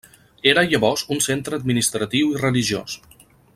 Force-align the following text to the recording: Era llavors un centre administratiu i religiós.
Era 0.51 0.63
llavors 0.71 1.03
un 1.17 1.21
centre 1.27 1.59
administratiu 1.61 2.35
i 2.35 2.43
religiós. 2.47 2.97